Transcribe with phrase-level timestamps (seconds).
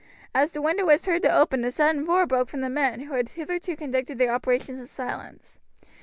[0.33, 3.13] As the window was heard to open a sudden roar broke from the men, who
[3.13, 5.59] had hitherto conducted their operations in silence.